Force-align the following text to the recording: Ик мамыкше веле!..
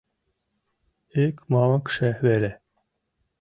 Ик 1.23 1.37
мамыкше 1.51 2.09
веле!.. 2.25 2.51